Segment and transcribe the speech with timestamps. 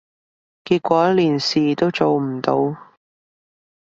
[0.65, 2.75] 結果連事都做唔到